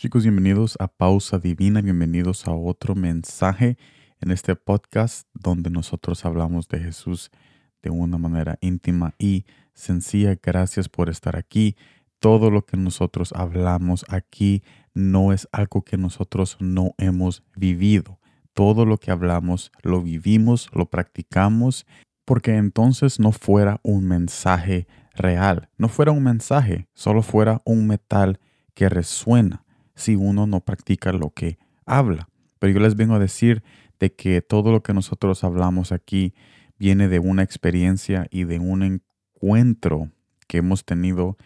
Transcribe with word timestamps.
Chicos, 0.00 0.22
bienvenidos 0.22 0.76
a 0.78 0.86
Pausa 0.86 1.40
Divina, 1.40 1.80
bienvenidos 1.80 2.46
a 2.46 2.52
otro 2.52 2.94
mensaje 2.94 3.76
en 4.20 4.30
este 4.30 4.54
podcast 4.54 5.26
donde 5.34 5.70
nosotros 5.70 6.24
hablamos 6.24 6.68
de 6.68 6.78
Jesús 6.78 7.32
de 7.82 7.90
una 7.90 8.16
manera 8.16 8.58
íntima 8.60 9.16
y 9.18 9.44
sencilla. 9.74 10.38
Gracias 10.40 10.88
por 10.88 11.08
estar 11.08 11.34
aquí. 11.34 11.74
Todo 12.20 12.48
lo 12.52 12.64
que 12.64 12.76
nosotros 12.76 13.32
hablamos 13.32 14.04
aquí 14.08 14.62
no 14.94 15.32
es 15.32 15.48
algo 15.50 15.82
que 15.82 15.96
nosotros 15.96 16.58
no 16.60 16.94
hemos 16.98 17.42
vivido. 17.56 18.20
Todo 18.54 18.86
lo 18.86 18.98
que 18.98 19.10
hablamos 19.10 19.72
lo 19.82 20.00
vivimos, 20.00 20.70
lo 20.72 20.86
practicamos, 20.86 21.86
porque 22.24 22.54
entonces 22.54 23.18
no 23.18 23.32
fuera 23.32 23.80
un 23.82 24.06
mensaje 24.06 24.86
real, 25.16 25.70
no 25.76 25.88
fuera 25.88 26.12
un 26.12 26.22
mensaje, 26.22 26.86
solo 26.94 27.20
fuera 27.22 27.62
un 27.64 27.88
metal 27.88 28.38
que 28.74 28.88
resuena 28.88 29.64
si 29.98 30.16
uno 30.16 30.46
no 30.46 30.60
practica 30.60 31.12
lo 31.12 31.30
que 31.30 31.58
habla. 31.84 32.28
Pero 32.58 32.72
yo 32.72 32.80
les 32.80 32.96
vengo 32.96 33.14
a 33.14 33.18
decir 33.18 33.62
de 33.98 34.12
que 34.14 34.40
todo 34.40 34.72
lo 34.72 34.82
que 34.82 34.94
nosotros 34.94 35.44
hablamos 35.44 35.92
aquí 35.92 36.34
viene 36.78 37.08
de 37.08 37.18
una 37.18 37.42
experiencia 37.42 38.26
y 38.30 38.44
de 38.44 38.58
un 38.58 38.82
encuentro 38.82 40.10
que 40.46 40.58
hemos 40.58 40.84
tenido 40.84 41.36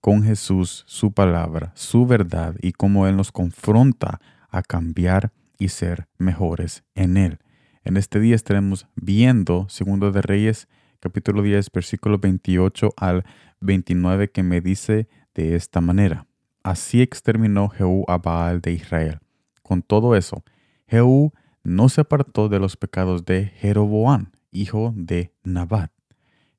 con 0.00 0.22
Jesús, 0.22 0.84
su 0.86 1.12
palabra, 1.12 1.72
su 1.74 2.06
verdad 2.06 2.54
y 2.62 2.72
cómo 2.72 3.06
Él 3.06 3.16
nos 3.16 3.32
confronta 3.32 4.20
a 4.48 4.62
cambiar 4.62 5.32
y 5.58 5.68
ser 5.68 6.06
mejores 6.18 6.84
en 6.94 7.16
Él. 7.16 7.38
En 7.84 7.96
este 7.96 8.20
día 8.20 8.36
estaremos 8.36 8.86
viendo 8.94 9.68
Segundo 9.68 10.12
de 10.12 10.22
Reyes, 10.22 10.68
capítulo 11.00 11.42
10, 11.42 11.70
versículo 11.72 12.18
28 12.18 12.90
al 12.96 13.24
29, 13.60 14.30
que 14.30 14.42
me 14.42 14.60
dice 14.60 15.08
de 15.34 15.56
esta 15.56 15.80
manera. 15.80 16.27
Así 16.62 17.02
exterminó 17.02 17.68
Jehú 17.68 18.04
a 18.08 18.18
Baal 18.18 18.60
de 18.60 18.72
Israel. 18.72 19.18
Con 19.62 19.82
todo 19.82 20.16
eso, 20.16 20.44
Jehú 20.86 21.32
no 21.62 21.88
se 21.88 22.00
apartó 22.00 22.48
de 22.48 22.58
los 22.58 22.76
pecados 22.76 23.24
de 23.24 23.46
Jeroboam, 23.46 24.32
hijo 24.50 24.92
de 24.96 25.32
Nabat, 25.44 25.92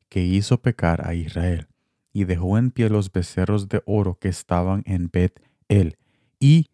que 0.08 0.23
hizo 0.23 0.61
pecar 0.61 1.08
a 1.08 1.14
Israel, 1.16 1.67
y 2.14 2.25
dejó 2.25 2.58
en 2.58 2.72
pie 2.72 2.89
los 2.89 3.11
becerros 3.11 3.69
de 3.69 3.81
oro 3.86 4.17
que 4.19 4.30
estaban 4.30 4.83
en 4.86 5.09
Bet-El 5.11 5.97
y 6.39 6.67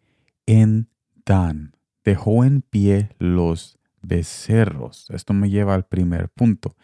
en 0.46 0.88
Dan. 1.24 1.72
Dejó 2.04 2.44
en 2.44 2.62
pie 2.62 3.10
los 3.18 3.78
becerros. 4.00 5.08
Esto 5.10 5.32
me 5.34 5.50
lleva 5.50 5.74
al 5.74 5.86
primer 5.86 6.28
punto. 6.28 6.76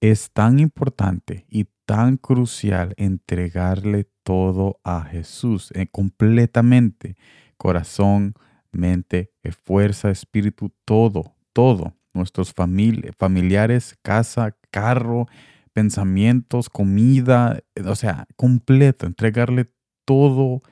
Es 0.00 0.32
tan 0.32 0.58
importante 0.58 1.46
y 1.48 1.66
tan 1.86 2.16
crucial 2.16 2.94
entregarle 2.96 4.08
todo 4.22 4.80
a 4.84 5.02
Jesús 5.02 5.70
eh, 5.74 5.86
completamente. 5.90 7.16
Corazón, 7.56 8.34
mente, 8.72 9.32
fuerza, 9.64 10.10
espíritu, 10.10 10.72
todo, 10.84 11.34
todo. 11.52 11.94
Nuestros 12.12 12.52
familiares, 12.52 13.98
casa, 14.02 14.56
carro, 14.70 15.26
pensamientos, 15.72 16.70
comida, 16.70 17.60
eh, 17.74 17.82
o 17.82 17.96
sea, 17.96 18.26
completo, 18.36 19.06
entregarle 19.06 19.70
todo 20.04 20.62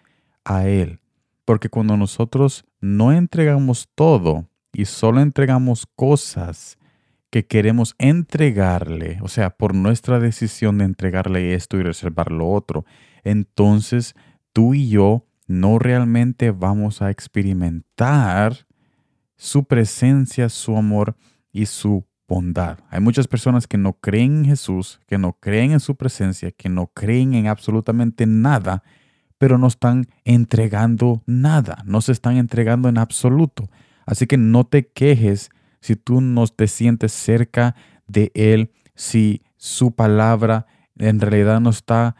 a 0.44 0.66
Él. 0.66 1.00
Porque 1.44 1.68
cuando 1.68 1.96
nosotros 1.96 2.64
no 2.80 3.12
entregamos 3.12 3.88
todo 3.94 4.48
y 4.72 4.84
solo 4.86 5.20
entregamos 5.20 5.86
cosas 5.96 6.78
que 7.32 7.46
queremos 7.46 7.94
entregarle, 7.96 9.18
o 9.22 9.28
sea, 9.28 9.56
por 9.56 9.74
nuestra 9.74 10.20
decisión 10.20 10.76
de 10.76 10.84
entregarle 10.84 11.54
esto 11.54 11.78
y 11.78 11.82
reservar 11.82 12.30
lo 12.30 12.50
otro, 12.50 12.84
entonces 13.24 14.14
tú 14.52 14.74
y 14.74 14.90
yo 14.90 15.24
no 15.46 15.78
realmente 15.78 16.50
vamos 16.50 17.00
a 17.00 17.10
experimentar 17.10 18.66
su 19.34 19.64
presencia, 19.64 20.50
su 20.50 20.76
amor 20.76 21.16
y 21.50 21.64
su 21.64 22.06
bondad. 22.28 22.80
Hay 22.90 23.00
muchas 23.00 23.28
personas 23.28 23.66
que 23.66 23.78
no 23.78 23.94
creen 23.94 24.40
en 24.40 24.44
Jesús, 24.44 25.00
que 25.06 25.16
no 25.16 25.32
creen 25.40 25.72
en 25.72 25.80
su 25.80 25.96
presencia, 25.96 26.50
que 26.50 26.68
no 26.68 26.88
creen 26.88 27.32
en 27.32 27.46
absolutamente 27.46 28.26
nada, 28.26 28.82
pero 29.38 29.56
no 29.56 29.68
están 29.68 30.04
entregando 30.24 31.22
nada, 31.24 31.78
no 31.86 32.02
se 32.02 32.12
están 32.12 32.36
entregando 32.36 32.90
en 32.90 32.98
absoluto. 32.98 33.70
Así 34.04 34.26
que 34.26 34.36
no 34.36 34.64
te 34.64 34.86
quejes 34.88 35.50
si 35.82 35.96
tú 35.96 36.22
no 36.22 36.46
te 36.46 36.68
sientes 36.68 37.12
cerca 37.12 37.74
de 38.06 38.30
Él, 38.34 38.70
si 38.94 39.42
su 39.58 39.94
palabra 39.94 40.66
en 40.96 41.20
realidad 41.20 41.60
no 41.60 41.70
está 41.70 42.16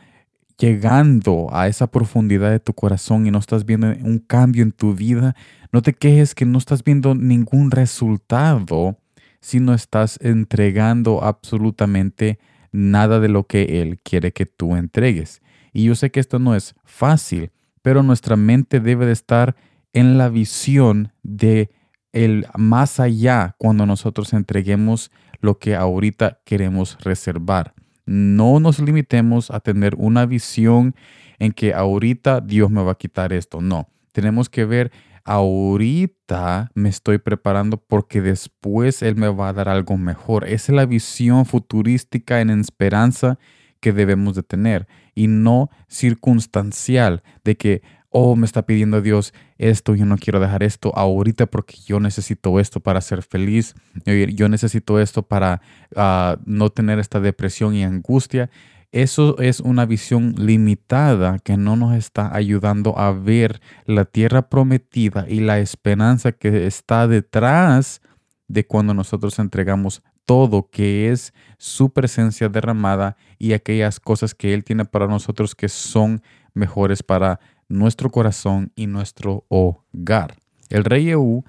llegando 0.59 1.49
a 1.53 1.69
esa 1.69 1.91
profundidad 1.91 2.51
de 2.51 2.61
tu 2.61 2.75
corazón 2.75 3.27
y 3.27 3.31
no 3.31 3.39
estás 3.39 3.65
viendo 3.65 3.89
un 3.89 4.19
cambio 4.19 4.63
en 4.63 4.73
tu 4.73 4.95
vida, 4.95 5.35
no 5.73 5.81
te 5.81 5.95
quejes 5.95 6.35
que 6.35 6.45
no 6.45 6.59
estás 6.59 6.85
viendo 6.85 7.15
ningún 7.15 7.71
resultado 7.71 8.99
si 9.41 9.61
no 9.61 9.75
estás 9.75 10.19
entregando 10.23 11.25
absolutamente 11.25 12.39
nada 12.73 13.21
de 13.21 13.29
lo 13.29 13.47
que 13.47 13.81
Él 13.81 13.99
quiere 14.03 14.33
que 14.33 14.47
tú 14.47 14.77
entregues. 14.77 15.41
Y 15.73 15.85
yo 15.85 15.95
sé 15.95 16.11
que 16.11 16.21
esto 16.21 16.39
no 16.39 16.55
es 16.55 16.75
fácil, 16.85 17.51
pero 17.81 18.03
nuestra 18.03 18.37
mente 18.37 18.81
debe 18.81 19.07
de 19.07 19.13
estar 19.13 19.57
en 19.93 20.19
la 20.19 20.29
visión 20.29 21.13
de 21.23 21.71
el 22.13 22.47
más 22.57 23.01
allá 23.01 23.55
cuando 23.59 23.87
nosotros 23.87 24.33
entreguemos 24.33 25.11
lo 25.41 25.59
que 25.59 25.75
ahorita 25.75 26.41
queremos 26.45 26.99
reservar. 27.01 27.75
No 28.07 28.61
nos 28.61 28.79
limitemos 28.79 29.51
a 29.51 29.61
tener 29.61 29.95
una 29.97 30.27
visión 30.27 30.95
en 31.39 31.53
que 31.53 31.75
ahorita 31.75 32.41
Dios 32.41 32.71
me 32.71 32.83
va 32.83 32.93
a 32.93 32.99
quitar 32.99 33.33
esto. 33.33 33.61
No, 33.61 33.89
tenemos 34.13 34.49
que 34.49 34.65
ver, 34.65 34.93
ahorita 35.25 36.71
me 36.75 36.89
estoy 36.89 37.19
preparando 37.19 37.77
porque 37.77 38.21
después 38.21 39.03
Él 39.03 39.17
me 39.17 39.29
va 39.29 39.49
a 39.49 39.53
dar 39.53 39.69
algo 39.69 39.97
mejor. 39.97 40.45
Esa 40.45 40.73
es 40.73 40.77
la 40.77 40.87
visión 40.87 41.47
futurística 41.47 42.41
en 42.41 42.51
esperanza 42.51 43.39
que 43.81 43.93
debemos 43.93 44.37
de 44.37 44.45
tener 44.45 44.87
y 45.15 45.27
no 45.27 45.71
circunstancial 45.89 47.23
de 47.45 47.57
que 47.57 47.83
oh, 48.13 48.37
me 48.37 48.47
está 48.47 48.65
pidiendo 48.65 49.01
Dios 49.01 49.35
esto, 49.59 49.95
yo 49.95 50.05
no 50.05 50.17
quiero 50.17 50.39
dejar 50.39 50.63
esto 50.63 50.93
ahorita 50.97 51.47
porque 51.47 51.77
yo 51.87 51.99
necesito 51.99 52.61
esto 52.61 52.81
para 52.81 53.01
ser 53.01 53.23
feliz, 53.23 53.75
yo 54.05 54.49
necesito 54.49 55.01
esto 55.01 55.23
para 55.23 55.61
ah, 55.97 56.37
no 56.45 56.71
tener 56.71 56.99
esta 56.99 57.21
depresión 57.21 57.75
y 57.75 57.85
angustia. 57.85 58.51
Eso 58.93 59.39
es 59.39 59.61
una 59.61 59.87
visión 59.87 60.35
limitada 60.37 61.39
que 61.39 61.57
no 61.57 61.77
nos 61.77 61.95
está 61.97 62.35
ayudando 62.37 62.99
a 62.99 63.11
ver 63.13 63.63
la 63.87 64.05
tierra 64.05 64.51
prometida 64.51 65.25
y 65.27 65.41
la 65.41 65.61
esperanza 65.61 66.33
que 66.33 66.67
está 66.67 67.09
detrás 67.09 68.03
de 68.49 68.67
cuando 68.67 68.93
nosotros 68.93 69.39
entregamos 69.39 70.03
todo 70.27 70.69
que 70.71 71.11
es 71.11 71.33
su 71.57 71.91
presencia 71.91 72.51
derramada 72.51 73.17
y 73.39 73.55
aquellas 73.55 73.99
cosas 73.99 74.35
que 74.35 74.53
Él 74.53 74.63
tiene 74.63 74.85
para 74.85 75.07
nosotros 75.07 75.55
que 75.55 75.71
son 75.71 76.23
mejores 76.55 77.03
para 77.03 77.41
nuestro 77.73 78.11
corazón 78.11 78.71
y 78.77 78.87
nuestro 78.87 79.45
hogar. 79.49 80.37
El 80.69 80.85
rey 80.85 81.09
Ehu 81.11 81.45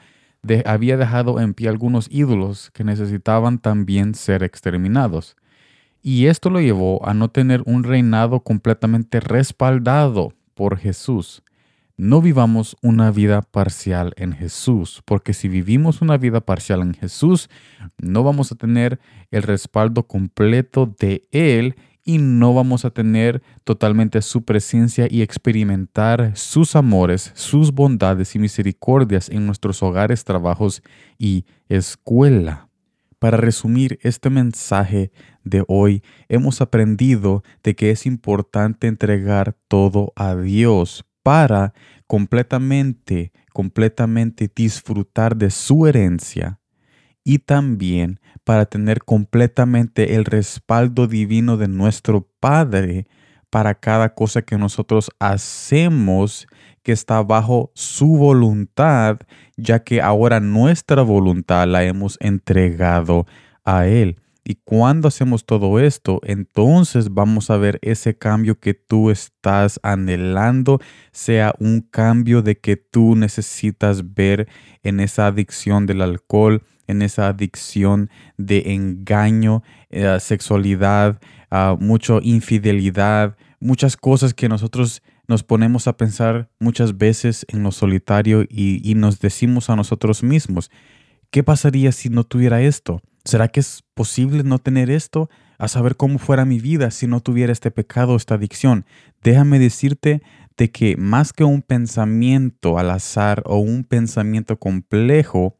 había 0.66 0.97
dejado 0.97 1.39
en 1.39 1.53
pie 1.53 1.69
algunos 1.69 2.07
ídolos 2.09 2.72
que 2.72 2.84
necesitaban 2.84 3.59
también 3.59 4.16
ser 4.16 4.44
exterminados. 4.44 5.35
Y 6.01 6.25
esto 6.25 6.50
lo 6.50 6.59
llevó 6.59 7.06
a 7.07 7.13
no 7.13 7.29
tener 7.29 7.61
un 7.66 7.84
reinado 7.84 8.41
completamente 8.41 9.19
respaldado 9.19 10.34
por 10.53 10.78
Jesús. 10.78 11.44
No 11.95 12.22
vivamos 12.22 12.75
una 12.81 13.11
vida 13.11 13.41
parcial 13.41 14.13
en 14.17 14.34
Jesús, 14.34 15.01
porque 15.05 15.34
si 15.34 15.47
vivimos 15.47 16.01
una 16.01 16.17
vida 16.17 16.41
parcial 16.41 16.81
en 16.81 16.94
Jesús, 16.94 17.50
no 17.97 18.23
vamos 18.23 18.51
a 18.51 18.55
tener 18.55 19.00
el 19.31 19.44
respaldo 19.44 20.07
completo 20.07 20.94
de 21.00 21.25
Él 21.31 21.75
y 22.03 22.18
no 22.18 22.53
vamos 22.53 22.85
a 22.85 22.90
tener 22.90 23.41
totalmente 23.64 24.22
su 24.22 24.44
presencia 24.44 25.08
y 25.09 25.22
experimentar 25.22 26.35
sus 26.35 26.76
amores, 26.76 27.32
sus 27.35 27.72
bondades 27.72 28.35
y 28.35 28.40
misericordias 28.40 29.29
en 29.29 29.46
nuestros 29.46 29.82
hogares, 29.82 30.23
trabajos 30.23 30.84
y 31.17 31.46
escuela. 31.70 32.70
Para 33.20 33.38
resumir 33.38 34.00
este 34.02 34.29
mensaje 34.29 35.14
de 35.46 35.64
hoy, 35.70 36.03
hemos 36.28 36.59
aprendido 36.59 37.44
de 37.64 37.73
que 37.73 37.90
es 37.90 38.06
importante 38.06 38.88
entregar 38.88 39.56
todo 39.70 40.11
a 40.17 40.35
Dios 40.35 41.06
para 41.23 41.73
completamente, 42.06 43.32
completamente 43.53 44.52
disfrutar 44.53 45.38
de 45.38 45.52
su 45.52 45.88
herencia 45.88 46.59
y 47.23 47.40
también 47.40 48.20
para 48.43 48.66
tener 48.66 49.03
completamente 49.03 50.16
el 50.16 50.25
respaldo 50.25 51.08
divino 51.08 51.58
de 51.58 51.67
nuestro 51.67 52.28
Padre 52.40 53.05
para 53.49 53.75
cada 53.75 54.14
cosa 54.14 54.41
que 54.41 54.58
nosotros 54.58 55.11
hacemos 55.20 56.47
que 56.81 56.91
está 56.91 57.22
bajo 57.22 57.72
su 57.75 58.08
voluntad, 58.08 59.20
ya 59.55 59.84
que 59.84 60.02
ahora 60.02 60.40
nuestra 60.40 61.02
voluntad 61.02 61.67
la 61.67 61.84
hemos 61.84 62.17
entregado 62.20 63.25
a 63.64 63.85
Él. 63.87 64.20
Y 64.43 64.55
cuando 64.55 65.08
hacemos 65.08 65.46
todo 65.46 65.79
esto, 65.79 66.20
entonces 66.23 67.14
vamos 67.14 67.49
a 67.49 67.58
ver 67.58 67.79
ese 67.81 68.17
cambio 68.17 68.59
que 68.59 68.73
tú 68.73 69.09
estás 69.09 69.79
anhelando, 69.84 70.79
sea 71.14 71.53
un 71.59 71.79
cambio 71.79 72.41
de 72.41 72.59
que 72.59 72.75
tú 72.75 73.16
necesitas 73.16 74.14
ver 74.14 74.49
en 74.81 74.99
esa 74.99 75.28
adicción 75.28 75.85
del 75.85 76.02
alcohol, 76.02 76.61
en 76.88 77.02
esa 77.02 77.28
adicción 77.28 78.09
de 78.38 78.74
engaño, 78.74 79.64
eh, 79.90 80.18
sexualidad, 80.20 81.20
uh, 81.52 81.78
mucha 81.80 82.16
infidelidad, 82.22 83.35
muchas 83.59 83.97
cosas 83.97 84.34
que 84.34 84.50
nosotros 84.50 85.02
nos 85.28 85.44
ponemos 85.44 85.88
a 85.88 85.96
pensar 85.96 86.50
muchas 86.59 86.97
veces 86.97 87.46
en 87.50 87.64
lo 87.64 87.72
solitario 87.72 88.44
y, 88.44 88.82
y 88.84 88.96
nos 88.96 89.20
decimos 89.20 89.70
a 89.70 89.76
nosotros 89.76 90.24
mismos, 90.24 90.70
¿qué 91.32 91.44
pasaría 91.44 91.91
si 91.91 92.09
no 92.09 92.24
tuviera 92.24 92.62
esto? 92.62 93.02
¿Será 93.26 93.47
que 93.47 93.62
es 93.62 93.84
posible 93.94 94.44
no 94.44 94.59
tener 94.59 94.90
esto? 94.90 95.30
A 95.58 95.70
saber 95.70 95.96
cómo 95.96 96.20
fuera 96.20 96.44
mi 96.44 96.59
vida 96.59 96.91
si 96.91 97.08
no 97.08 97.22
tuviera 97.22 97.53
este 97.53 97.72
pecado, 97.72 98.18
esta 98.18 98.35
adicción. 98.35 98.85
Déjame 99.22 99.59
decirte 99.59 100.22
de 100.58 100.72
que 100.72 100.97
más 100.97 101.32
que 101.32 101.44
un 101.44 101.62
pensamiento 101.62 102.78
al 102.78 102.91
azar 102.91 103.44
o 103.46 103.58
un 103.58 103.85
pensamiento 103.85 104.58
complejo, 104.58 105.58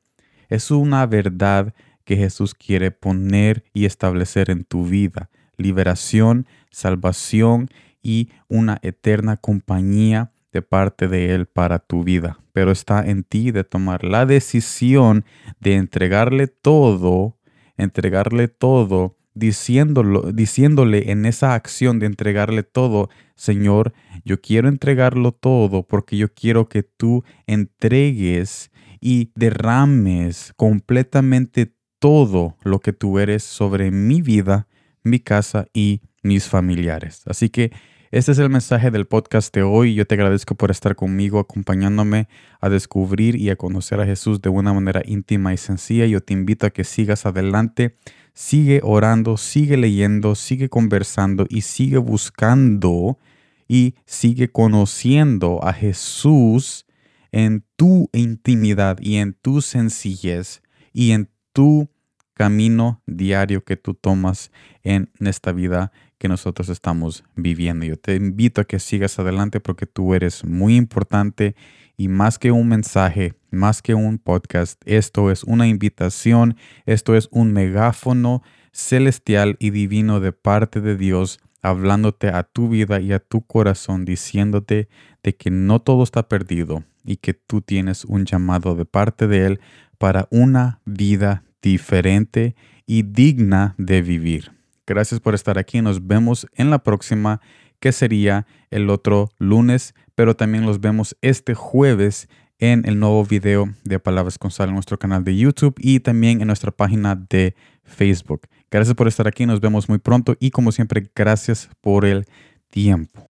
es 0.50 0.72
una 0.72 1.06
verdad 1.06 1.74
que 2.04 2.18
Jesús 2.18 2.54
quiere 2.54 2.92
poner 2.92 3.64
y 3.74 3.86
establecer 3.86 4.50
en 4.50 4.64
tu 4.64 4.86
vida. 4.86 5.30
Liberación, 5.58 6.48
salvación 6.72 7.70
y 8.02 8.30
una 8.50 8.80
eterna 8.82 9.38
compañía 9.38 10.32
de 10.52 10.62
parte 10.62 11.08
de 11.08 11.34
Él 11.34 11.46
para 11.48 11.80
tu 11.80 12.04
vida. 12.04 12.40
Pero 12.52 12.72
está 12.72 13.04
en 13.06 13.24
ti 13.24 13.52
de 13.52 13.64
tomar 13.64 14.04
la 14.04 14.26
decisión 14.26 15.26
de 15.60 15.76
entregarle 15.76 16.48
todo, 16.48 17.38
entregarle 17.78 18.48
todo, 18.48 19.16
diciéndolo, 19.34 20.32
diciéndole 20.32 21.12
en 21.12 21.26
esa 21.26 21.56
acción 21.56 22.00
de 22.00 22.06
entregarle 22.06 22.62
todo, 22.64 23.10
Señor, 23.36 23.94
yo 24.24 24.40
quiero 24.42 24.68
entregarlo 24.68 25.32
todo 25.32 25.84
porque 25.84 26.18
yo 26.18 26.32
quiero 26.34 26.70
que 26.70 26.84
tú 26.84 27.24
entregues 27.48 28.72
y 29.06 29.34
derrames 29.36 30.54
completamente 30.56 31.76
todo 32.00 32.56
lo 32.64 32.80
que 32.80 32.94
tú 32.94 33.20
eres 33.20 33.44
sobre 33.44 33.92
mi 33.92 34.22
vida, 34.22 34.70
mi 35.04 35.20
casa 35.20 35.68
y 35.74 36.02
mis 36.24 36.48
familiares. 36.48 37.24
Así 37.26 37.50
que 37.50 37.74
este 38.12 38.32
es 38.32 38.40
el 38.40 38.50
mensaje 38.50 38.92
del 38.92 39.06
podcast 39.06 39.54
de 39.54 39.62
hoy. 39.62 39.94
Yo 39.94 40.08
te 40.08 40.16
agradezco 40.16 40.56
por 40.56 40.72
estar 40.72 40.96
conmigo, 40.96 41.40
acompañándome 41.40 42.30
a 42.62 42.70
descubrir 42.70 43.36
y 43.36 43.50
a 43.50 43.58
conocer 43.58 44.00
a 44.00 44.06
Jesús 44.06 44.42
de 44.42 44.48
una 44.48 44.72
manera 44.72 45.02
íntima 45.04 45.54
y 45.54 45.58
sencilla. 45.58 46.06
Yo 46.06 46.22
te 46.22 46.32
invito 46.32 46.66
a 46.66 46.70
que 46.70 46.86
sigas 46.86 47.26
adelante, 47.26 47.98
sigue 48.34 48.80
orando, 48.84 49.36
sigue 49.36 49.76
leyendo, 49.76 50.36
sigue 50.36 50.70
conversando 50.70 51.46
y 51.50 51.62
sigue 51.62 51.98
buscando 51.98 53.20
y 53.68 53.96
sigue 54.06 54.48
conociendo 54.48 55.62
a 55.62 55.74
Jesús 55.74 56.86
en 57.34 57.66
tu 57.76 58.10
intimidad 58.14 59.00
y 59.02 59.16
en 59.18 59.34
tu 59.34 59.62
sencillez 59.62 60.62
y 60.94 61.12
en 61.12 61.30
tu 61.52 61.90
camino 62.36 63.02
diario 63.06 63.64
que 63.64 63.76
tú 63.76 63.96
tomas 63.96 64.52
en 64.84 65.10
esta 65.20 65.52
vida 65.52 65.92
que 66.20 66.28
nosotros 66.28 66.70
estamos 66.70 67.24
viviendo. 67.36 67.86
Yo 67.86 67.98
te 67.98 68.16
invito 68.16 68.62
a 68.62 68.66
que 68.66 68.80
sigas 68.80 69.18
adelante 69.20 69.60
porque 69.60 69.88
tú 69.88 70.14
eres 70.14 70.46
muy 70.46 70.76
importante 70.76 71.56
y 71.98 72.08
más 72.08 72.38
que 72.38 72.52
un 72.52 72.70
mensaje, 72.70 73.34
más 73.50 73.82
que 73.82 73.96
un 73.96 74.20
podcast, 74.20 74.82
esto 74.86 75.32
es 75.32 75.44
una 75.44 75.68
invitación, 75.68 76.56
esto 76.86 77.16
es 77.16 77.30
un 77.32 77.52
megáfono 77.52 78.44
celestial 78.72 79.58
y 79.60 79.72
divino 79.72 80.20
de 80.20 80.34
parte 80.34 80.82
de 80.82 80.98
Dios 80.98 81.40
hablándote 81.64 82.28
a 82.28 82.44
tu 82.44 82.70
vida 82.70 83.00
y 83.00 83.12
a 83.12 83.20
tu 83.20 83.42
corazón, 83.42 84.06
diciéndote 84.06 84.88
de 85.24 85.36
que 85.36 85.50
no 85.50 85.82
todo 85.82 86.04
está 86.04 86.28
perdido 86.28 86.84
y 87.04 87.18
que 87.18 87.34
tú 87.34 87.62
tienes 87.62 88.06
un 88.06 88.26
llamado 88.26 88.76
de 88.76 88.86
parte 88.86 89.28
de 89.28 89.46
Él 89.46 89.60
para 89.98 90.28
una 90.32 90.82
vida 90.86 91.44
diferente 91.62 92.56
y 92.86 93.04
digna 93.04 93.76
de 93.78 94.02
vivir. 94.02 94.52
Gracias 94.86 95.20
por 95.20 95.34
estar 95.34 95.58
aquí. 95.58 95.82
Nos 95.82 96.06
vemos 96.06 96.48
en 96.54 96.70
la 96.70 96.84
próxima, 96.84 97.40
que 97.80 97.92
sería 97.92 98.46
el 98.70 98.90
otro 98.90 99.30
lunes, 99.38 99.96
pero 100.16 100.36
también 100.36 100.66
los 100.66 100.82
vemos 100.82 101.16
este 101.22 101.54
jueves 101.54 102.28
en 102.60 102.88
el 102.88 103.00
nuevo 103.00 103.26
video 103.26 103.74
de 103.84 104.00
Palabras 104.00 104.38
con 104.38 104.52
Sal 104.52 104.70
en 104.70 104.76
nuestro 104.76 104.98
canal 104.98 105.24
de 105.24 105.36
YouTube 105.36 105.76
y 105.80 106.00
también 106.00 106.42
en 106.42 106.48
nuestra 106.48 106.72
página 106.72 107.16
de 107.16 107.56
Facebook. 107.84 108.48
Gracias 108.72 108.96
por 108.96 109.08
estar 109.08 109.28
aquí. 109.28 109.46
Nos 109.46 109.60
vemos 109.60 109.90
muy 109.90 109.98
pronto 109.98 110.36
y 110.40 110.52
como 110.52 110.72
siempre, 110.72 111.10
gracias 111.16 111.70
por 111.82 112.06
el 112.06 112.26
tiempo. 112.70 113.33